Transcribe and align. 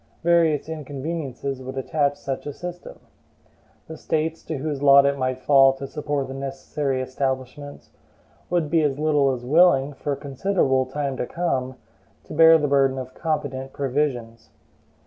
Various 0.23 0.67
inconveniences 0.67 1.61
would 1.61 1.77
attend 1.77 2.17
such 2.17 2.47
a 2.47 2.53
system. 2.53 2.97
The 3.87 3.97
States, 3.97 4.41
to 4.45 4.57
whose 4.57 4.81
lot 4.81 5.05
it 5.05 5.15
might 5.15 5.43
fall 5.43 5.73
to 5.73 5.85
support 5.85 6.27
the 6.27 6.33
necessary 6.33 7.03
establishments, 7.03 7.91
would 8.49 8.71
be 8.71 8.81
as 8.81 8.97
little 8.97 9.27
able 9.29 9.35
as 9.35 9.45
willing, 9.45 9.93
for 9.93 10.13
a 10.13 10.17
considerable 10.17 10.87
time 10.87 11.17
to 11.17 11.27
come, 11.27 11.75
to 12.23 12.33
bear 12.33 12.57
the 12.57 12.67
burden 12.67 12.97
of 12.97 13.13
competent 13.13 13.73
provisions. 13.73 14.49